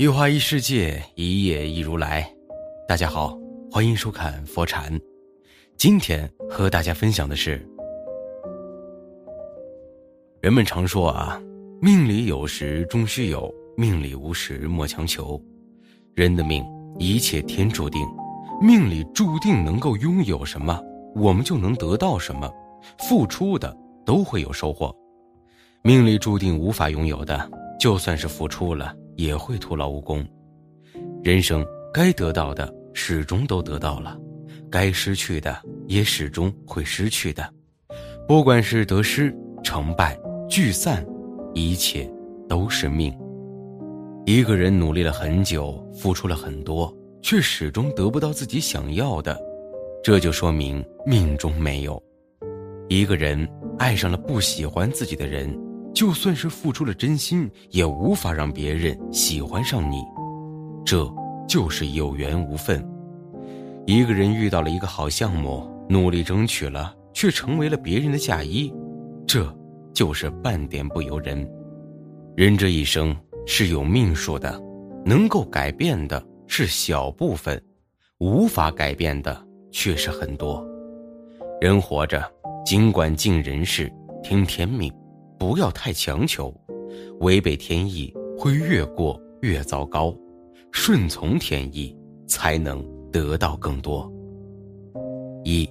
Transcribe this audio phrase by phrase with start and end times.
[0.00, 2.24] 一花一世界，一叶一如来。
[2.86, 3.36] 大家好，
[3.68, 4.96] 欢迎收看佛禅。
[5.76, 7.60] 今天和大家分享的是：
[10.40, 11.42] 人们常说啊，
[11.82, 15.42] 命里有时终须有，命里无时莫强求。
[16.14, 16.64] 人的命，
[16.96, 18.00] 一切天注定，
[18.62, 20.80] 命里注定能够拥有什么，
[21.16, 22.48] 我们就能得到什么。
[23.00, 23.76] 付出的
[24.06, 24.94] 都会有收获，
[25.82, 28.94] 命里注定无法拥有的，就算是付出了。
[29.18, 30.24] 也会徒劳无功。
[31.22, 34.16] 人生该得到的始终都得到了，
[34.70, 37.52] 该失去的也始终会失去的。
[38.26, 40.18] 不管是得失、成败、
[40.48, 41.04] 聚散，
[41.52, 42.08] 一切
[42.48, 43.12] 都是命。
[44.24, 49.36] 一个人努力了很久，付出了很多，却始终得不到自己想要的，
[50.04, 52.00] 这就说明命中没有。
[52.88, 53.48] 一个人
[53.78, 55.67] 爱上了不喜欢自己的人。
[55.94, 60.04] 就算是付出了真心，也无法让别人喜欢上你，
[60.84, 61.12] 这
[61.48, 62.86] 就是有缘无分。
[63.86, 68.72] 一个人遇到了一个好项目，努力争取了，却成为了别人的嫁衣，
[69.26, 69.52] 这
[69.92, 71.48] 就是半点不由人。
[72.36, 74.62] 人这一生是有命数的，
[75.04, 77.60] 能够改变的是小部分，
[78.18, 80.64] 无法改变的却是很多。
[81.60, 82.22] 人活着，
[82.64, 83.92] 尽管尽人事，
[84.22, 84.92] 听天命。
[85.38, 86.52] 不要太强求，
[87.20, 90.14] 违背天意会越过越糟糕，
[90.72, 94.10] 顺从天意才能得到更多。
[95.44, 95.68] 一，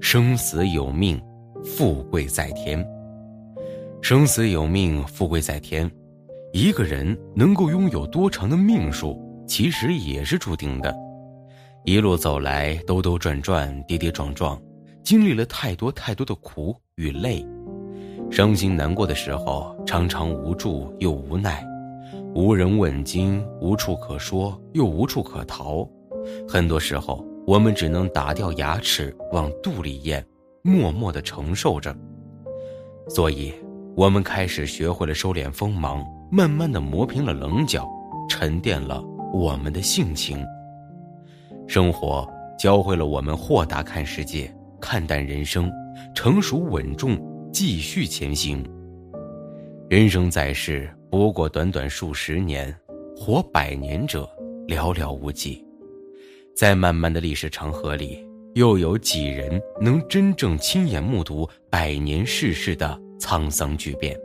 [0.00, 1.20] 生死有命，
[1.64, 2.84] 富贵在天。
[4.02, 5.90] 生死有命，富贵在天。
[6.52, 10.94] 一个人能够拥有多长的命数，其实也是注定的。
[11.84, 14.60] 一路走来，兜兜转转，跌跌撞撞，
[15.02, 17.46] 经历了太多太多的苦与累。
[18.30, 21.64] 伤心难过的时候，常常无助又无奈，
[22.34, 25.88] 无人问津，无处可说，又无处可逃。
[26.46, 30.24] 很多时候，我们只能打掉牙齿往肚里咽，
[30.62, 31.96] 默默的承受着。
[33.08, 33.52] 所以，
[33.96, 37.88] 我们开始学会了收敛锋芒，慢慢的磨平了棱角，
[38.28, 39.02] 沉淀了
[39.32, 40.44] 我们的性情。
[41.66, 42.28] 生活
[42.58, 45.72] 教会了我们豁达看世界，看淡人生，
[46.14, 47.18] 成熟稳重。
[47.52, 48.64] 继续前行。
[49.88, 52.74] 人生在世，不过短短数十年，
[53.16, 54.28] 活百年者
[54.66, 55.64] 寥寥无几。
[56.54, 64.18] 在漫漫的历史长河里，又有几人能真正亲眼目睹百年世事的沧桑巨变？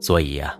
[0.00, 0.58] 所以呀，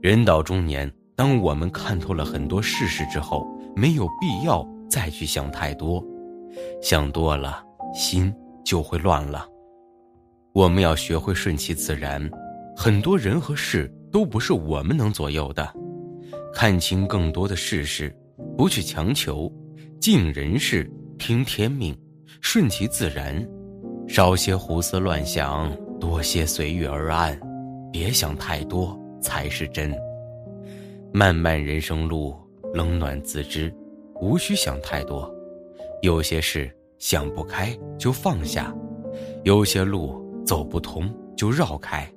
[0.00, 6.02] 人到中年，当我们看透了很多世事之后，没有必要再去想太多，
[6.80, 7.62] 想多了，
[7.94, 8.32] 心
[8.64, 9.46] 就会乱了。
[10.56, 12.30] 我们要学会顺其自然，
[12.74, 15.70] 很多人和事都不是我们能左右的。
[16.50, 18.10] 看清更多的事实，
[18.56, 19.52] 不去强求，
[20.00, 21.94] 尽人事，听天命，
[22.40, 23.46] 顺其自然，
[24.08, 27.38] 少些胡思乱想，多些随遇而安，
[27.92, 29.94] 别想太多才是真。
[31.12, 32.34] 漫漫人生路，
[32.72, 33.70] 冷暖自知，
[34.22, 35.30] 无需想太多。
[36.00, 38.74] 有些事想不开就放下，
[39.44, 40.24] 有些路。
[40.46, 42.08] 走不通就绕开，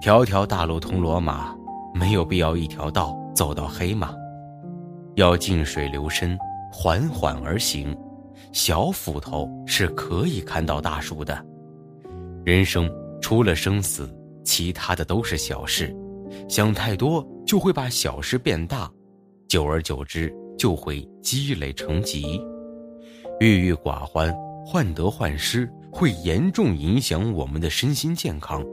[0.00, 1.52] 条条大路通罗马，
[1.92, 4.14] 没有必要一条道走到黑马。
[5.16, 6.38] 要静水流深，
[6.72, 7.94] 缓缓而行，
[8.52, 11.44] 小斧头是可以砍倒大树的。
[12.44, 12.88] 人生
[13.20, 14.08] 除了生死，
[14.44, 15.94] 其他的都是小事，
[16.48, 18.88] 想太多就会把小事变大，
[19.48, 22.40] 久而久之就会积累成疾，
[23.40, 24.32] 郁郁寡欢，
[24.64, 25.68] 患得患失。
[25.90, 28.64] 会严重影响我们的身心健康，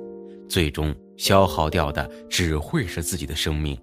[0.48, 3.78] 最终消耗掉的只会是自己的生命。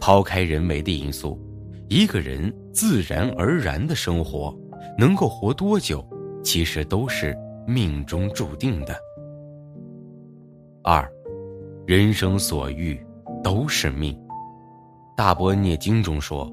[0.00, 1.40] 抛开人为的因素，
[1.88, 4.56] 一个人自然而然的生活，
[4.98, 6.04] 能够活多久，
[6.42, 8.96] 其实都是命中注定的。
[10.82, 11.08] 二，
[11.86, 13.00] 人生所遇
[13.44, 14.18] 都是命。
[15.16, 16.52] 大般涅经中说：“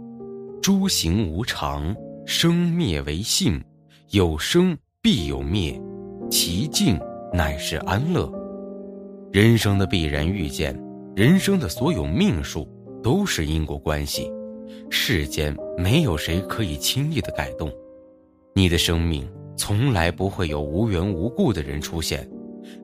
[0.61, 1.95] 诸行无常，
[2.25, 3.63] 生灭为性，
[4.11, 4.77] 有生。”
[5.11, 5.81] 必有灭，
[6.29, 6.95] 其境
[7.33, 8.31] 乃是安乐。
[9.31, 10.79] 人生的必然遇见，
[11.15, 12.69] 人生的所有命数
[13.01, 14.31] 都是因果关系。
[14.91, 17.71] 世间没有谁可以轻易的改动。
[18.53, 19.27] 你的生命
[19.57, 22.29] 从来不会有无缘无故的人出现。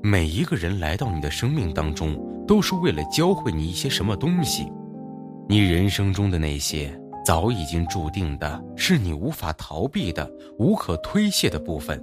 [0.01, 4.67] 每一个人来到你的生命当中，都是为了教会你一些什么东西。
[5.47, 6.99] 你人生中的那些。
[7.23, 11.99] 早已经注定的是你无法逃避的、无可推卸的部分，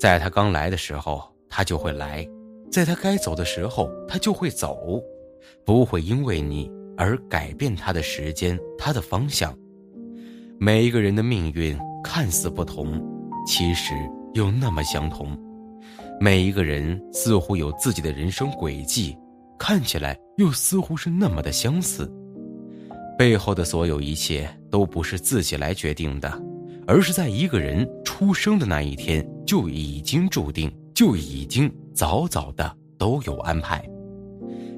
[0.00, 2.24] 在他刚来的时候，他就会来；
[2.72, 4.98] 在他该走的时候，他就会走，
[5.62, 9.54] 不会因为你而改变他的时间、他的方向。
[10.58, 12.98] 每一个人的命运看似不同，
[13.46, 13.92] 其实
[14.32, 15.38] 又那么相同。
[16.18, 19.14] 每一个人似乎有自己的人生轨迹，
[19.58, 22.10] 看起来又似乎是那么的相似。
[23.18, 26.42] 背后的所有一切都不是自己来决定的，
[26.86, 33.84] 而是在一个人出生的那一天就已经注定，就已经早早的都有安排。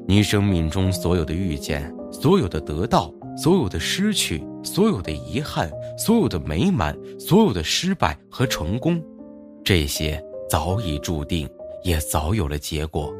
[0.07, 9.03] 你生命中所有的遇见，所有的得到，所有的失去，所有的遗憾，所有的美满，所有的失败和成功，
[9.65, 10.23] 这些。
[10.51, 11.49] 早已注定，
[11.83, 13.11] 也早有了结果。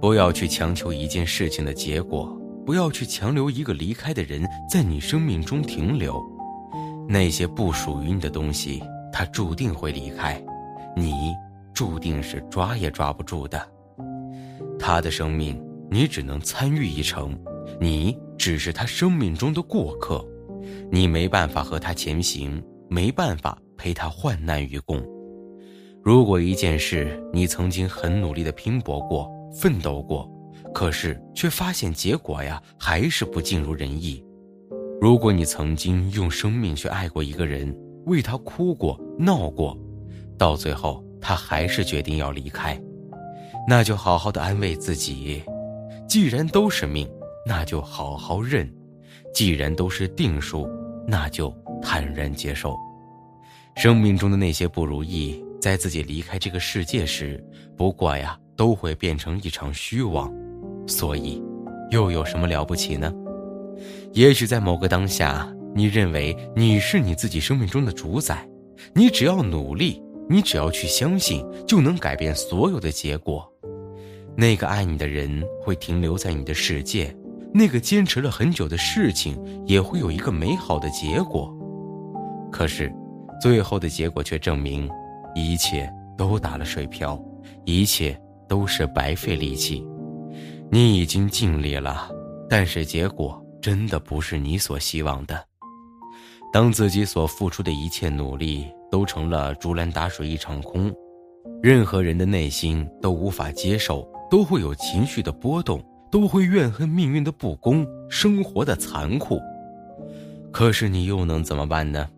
[0.00, 2.34] 不要去强求一件事情的结果，
[2.64, 4.42] 不要去强留一个离开的人
[4.72, 6.18] 在你生命中停留。
[7.08, 10.40] 那些不属于你的东西，它注定会离开，
[10.94, 11.34] 你
[11.72, 13.60] 注定是抓也抓不住的。
[14.78, 15.60] 他的生命，
[15.90, 17.36] 你只能参与一程，
[17.80, 20.24] 你只是他生命中的过客，
[20.90, 25.02] 你没办法和他前行，没办法陪他患难与共。
[26.02, 30.30] 如果一件事你曾经很努力的拼搏过、奋斗过，
[30.74, 34.22] 可是却发现结果呀还是不尽如人意；
[35.00, 37.74] 如果你曾经用生命去爱过一个人，
[38.06, 39.78] 为他哭过、闹过，
[40.36, 42.80] 到最后他还是决定要离开，
[43.68, 45.42] 那就好好的安慰自己：
[46.08, 47.08] 既然都是命，
[47.46, 48.66] 那就好好认；
[49.32, 50.68] 既然都是定数，
[51.06, 52.76] 那就坦然接受。
[53.76, 55.42] 生命中的那些不如意。
[55.60, 57.44] 在自己离开这个世界时，
[57.76, 60.32] 不过呀，都会变成一场虚妄，
[60.86, 61.42] 所以，
[61.90, 63.12] 又有什么了不起呢？
[64.12, 68.48] 也许在某个当下，你认为你是你自己生命中的主宰，
[68.94, 73.46] 你只要努力，你只要去相信，就能改变所有的结果。
[74.36, 77.14] 那个爱你的人会停留在你的世界，
[77.52, 81.54] 那个坚持了很久的事情也会有一个美好的结果。
[82.50, 82.92] 可是，
[83.40, 84.88] 最后的结果却证明。
[85.34, 87.22] 一切都打了水漂，
[87.64, 88.18] 一切
[88.48, 89.86] 都是白费力气。
[90.68, 92.10] 你已经尽力了，
[92.48, 95.44] 但是结果真的不是你所希望的。
[96.52, 100.92] 当自己所付出的一切努力都成了竹篮打水一场空，
[101.62, 109.38] 任何人的内心都无法接受，都会有情绪的波动，都会怨恨命运的不公，生活的残酷。
[110.50, 112.08] 可是你又能怎么办呢？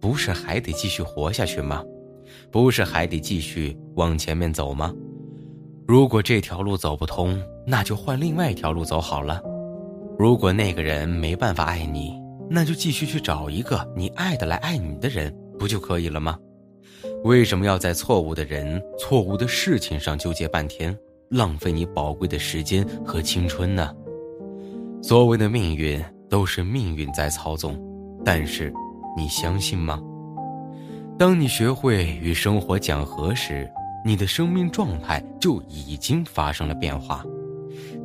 [0.00, 1.82] 不是还得继续活下去吗？
[2.50, 4.92] 不是还得继续往前面走吗？
[5.86, 9.42] 如果这条路走不通，那就换另外一条路走好了。
[10.18, 12.20] 如果那个人没办法爱你，
[12.50, 16.36] 那就继续去找一个你爱的来爱你的人，不就可以了吗？
[17.22, 20.96] 为什么要在错误的人、错误的事情上纠结半天，
[21.28, 23.94] 浪费你宝贵的时间和青春呢？
[25.00, 27.80] 所谓的命运都是命运在操纵，
[28.24, 28.72] 但是
[29.16, 30.02] 你相信吗？
[31.16, 33.70] 当你学会与生活讲和时，
[34.04, 37.24] 你的生命状态就已经发生了变化。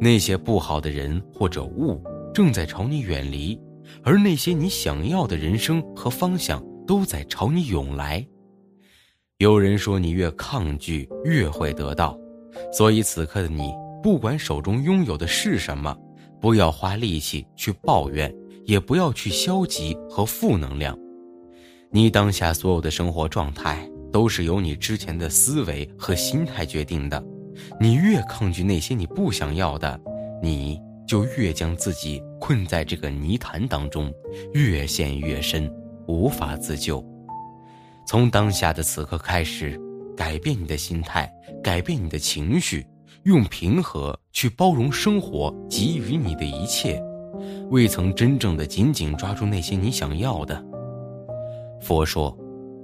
[0.03, 2.03] 那些不好的人或者物
[2.33, 3.57] 正在朝你远离，
[4.03, 8.27] 而那些你想要的人生和方向都在朝你涌来。
[9.37, 12.19] 有人说，你越抗拒，越会得到。
[12.73, 13.71] 所以此刻的你，
[14.03, 15.97] 不管手中拥有的是什么，
[16.41, 18.29] 不要花力气去抱怨，
[18.65, 20.99] 也不要去消极和负能量。
[21.89, 27.23] 你当下所有的生活状态，都是由你之前的思维和心态决定的。
[27.79, 29.99] 你越抗拒那些你不想要的，
[30.41, 34.11] 你就越将自己困在这个泥潭当中，
[34.53, 35.71] 越陷越深，
[36.07, 37.03] 无法自救。
[38.05, 39.79] 从当下的此刻开始，
[40.15, 41.31] 改变你的心态，
[41.63, 42.85] 改变你的情绪，
[43.23, 47.01] 用平和去包容生活给予你的一切。
[47.69, 50.63] 未曾真正的紧紧抓住那些你想要的。
[51.81, 52.37] 佛说：“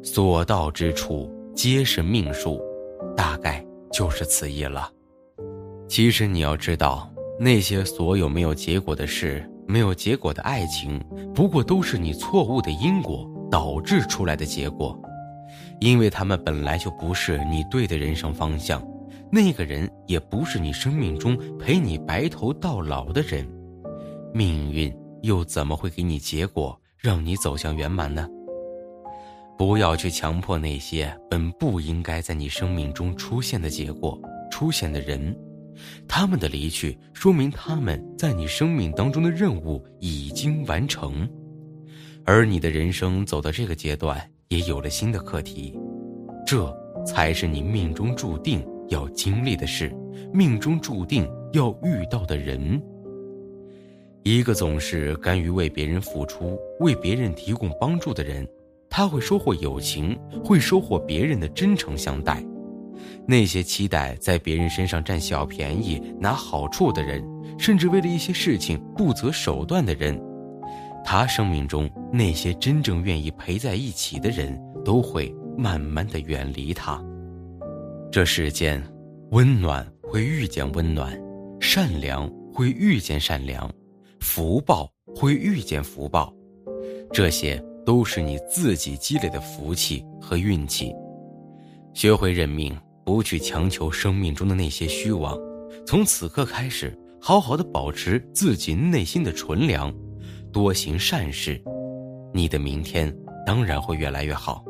[0.04, 2.60] 所到之处皆是命数，
[3.16, 4.92] 大概就是此意了。
[5.88, 11.04] 其实你要知道，那些所有没有结果的事，没有结果的爱情，
[11.34, 15.00] 不过都是你错误的因果导致出来的结果，
[15.80, 18.86] 因为他们本来就不是你对的人生方向，
[19.32, 23.48] 那个人也不是你生命中陪你白头到老的人，
[24.34, 28.28] 命运又怎么会给你结果，让你走向圆满呢？”
[29.60, 34.18] 不要去强迫那些本不应该在你生命中出现的结果、
[34.50, 35.38] 出现的人，
[36.08, 41.30] 他们的离去说明他们在你生命当中的任务已经完成，
[42.24, 45.78] 而你的人生走到这个阶段也有了新的课题，
[46.48, 46.74] 这
[47.06, 49.94] 才是你命中注定要经历的事，
[50.34, 52.82] 命中注定要遇到的人。
[54.24, 58.48] 一个总是甘于为别人付出、为别人提供帮助的人，
[58.90, 62.44] 他会收获友情，会收获别人的真诚相待。
[63.26, 67.24] 那些期待在别人身上占小便宜、拿好处的人，
[67.58, 70.20] 甚至为了一些事情不择手段的人，
[71.06, 77.02] 他生命中那些真正愿意陪在一起的人，都会慢慢的远离他。
[78.12, 78.84] 这世间，
[79.30, 81.18] 温暖会遇见温暖，
[81.62, 83.72] 善良会遇见善良，
[84.20, 86.34] 福报会遇见福报，
[87.14, 90.94] 这些都是你自己积累的福气和运气。
[91.96, 92.72] 学会认命。
[93.04, 95.36] 不去强求生命中的那些虚妄，
[95.88, 99.92] 从此刻开始，好好的保持自己内心的纯良，
[100.54, 101.60] 多行善事，
[102.32, 103.12] 你的明天
[103.48, 104.64] 当然会越来越好。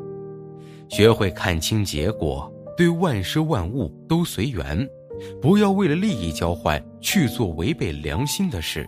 [0.87, 4.87] 学会看清结果，对万事万物都随缘，
[5.41, 8.87] 不要为了利益交换去做违背良心的事，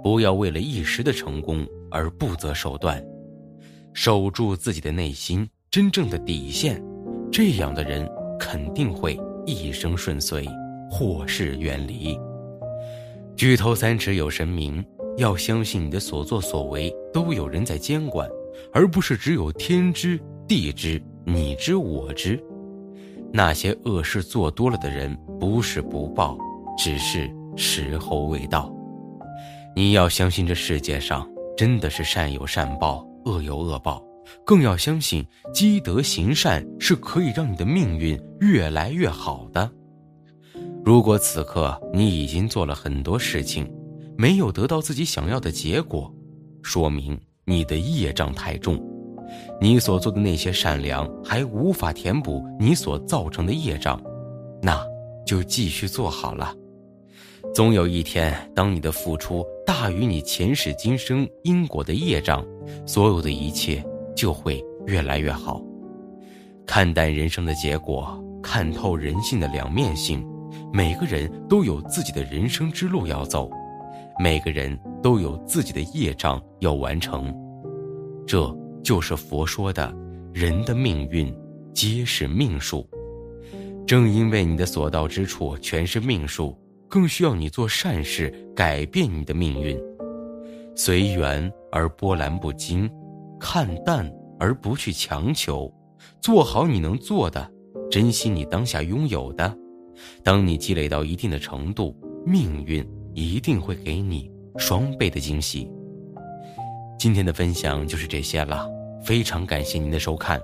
[0.00, 3.04] 不要为了一时的成功而不择手段，
[3.96, 6.80] 守住自己的内心真正的底线，
[7.32, 8.06] 这样的人。
[8.38, 10.46] 肯定会一生顺遂，
[10.90, 12.14] 祸事远离。
[13.34, 14.84] 举头三尺有神明，
[15.16, 18.28] 要相信你的所作所为都有人在监管，
[18.74, 22.38] 而不是只有天知地知你知我知。
[23.32, 26.36] 那些恶事做多了的人，不是不报，
[26.76, 28.70] 只是时候未到。
[29.74, 31.26] 你要相信这世界上
[31.56, 34.02] 真的是善有善报，恶有恶报。
[34.44, 39.70] 更要相信积德行善是可以让你的命运越来越好的。
[40.84, 43.70] 如果此刻你已经做了很多事情，
[44.16, 46.12] 没有得到自己想要的结果，
[46.60, 48.80] 说明你的业障太重，
[49.60, 54.00] 你所做的那些善良还无法填补你所造成的业障，
[54.60, 54.84] 那
[55.24, 56.52] 就继续做好了。
[57.56, 62.46] 总有一天，当你的付出大于你前世今生因果的业障，
[62.84, 63.82] 所有的一切。
[64.14, 65.62] 就会越来越好。
[66.66, 70.22] 看淡人生的结果，看透人性的两面性。
[70.70, 73.50] 每个人都有自己的人生之路要走，
[74.18, 77.34] 每个人都有自己的业障要完成。
[78.26, 79.94] 这就是佛说的
[80.32, 81.34] “人的命运
[81.72, 82.86] 皆是命数”。
[83.86, 86.54] 正因为你的所到之处全是命数，
[86.88, 89.78] 更需要你做善事改变你的命运。
[90.74, 92.90] 随缘而波澜不惊。
[93.38, 95.70] 看淡而不去强求，
[96.22, 97.52] 做好你能做的，
[97.90, 99.54] 珍惜你当下拥有的。
[100.24, 105.70] 当你积累到一定的程度，命运一定会给你双倍的惊喜。
[106.98, 108.66] 今天的分享就是这些了，
[109.04, 110.40] 非常感谢您的收看。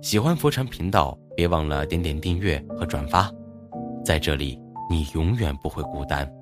[0.00, 3.28] 喜欢佛禅频道，别忘了点点订阅和转发，
[4.04, 4.56] 在这里
[4.88, 6.37] 你永远不会孤单。